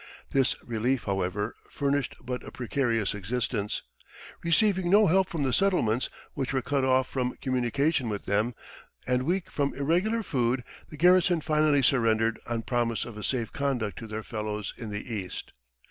This 0.31 0.55
relief, 0.63 1.03
however, 1.03 1.55
furnished 1.69 2.15
but 2.23 2.43
a 2.43 2.49
precarious 2.51 3.13
existence. 3.13 3.83
Receiving 4.41 4.89
no 4.89 5.05
help 5.05 5.29
from 5.29 5.43
the 5.43 5.53
settlements, 5.53 6.09
which 6.33 6.53
were 6.53 6.63
cut 6.63 6.83
off 6.83 7.07
from 7.07 7.35
communication 7.39 8.09
with 8.09 8.25
them, 8.25 8.55
and 9.05 9.21
weak 9.21 9.51
from 9.51 9.75
irregular 9.75 10.23
food, 10.23 10.63
the 10.89 10.97
garrison 10.97 11.39
finally 11.39 11.83
surrendered 11.83 12.39
on 12.47 12.63
promise 12.63 13.05
of 13.05 13.15
a 13.15 13.23
safe 13.23 13.53
conduct 13.53 13.99
to 13.99 14.07
their 14.07 14.23
fellows 14.23 14.73
in 14.75 14.89
the 14.89 15.07
East. 15.13 15.51